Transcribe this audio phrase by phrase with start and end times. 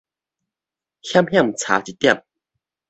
[1.03, 2.25] 險險差一點